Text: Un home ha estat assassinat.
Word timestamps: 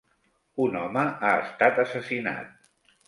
Un 0.63 0.77
home 0.79 1.03
ha 1.27 1.31
estat 1.43 1.79
assassinat. 1.85 2.51